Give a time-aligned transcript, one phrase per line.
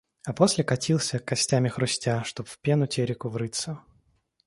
[0.25, 3.81] А после катился, костями хрустя, чтоб в пену Тереку врыться.